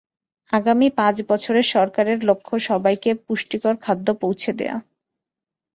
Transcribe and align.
আগামী 0.53 0.87
পাঁচ 0.97 1.15
বছরে 1.29 1.61
সরকারের 1.73 2.19
লক্ষ্য 2.23 2.55
দেশের 2.55 2.67
সবাইকে 2.69 3.09
পুষ্টিকর 3.25 3.75
খাদ্য 3.81 4.07
পৌঁছে 4.21 4.51
দেওয়া। 4.53 4.77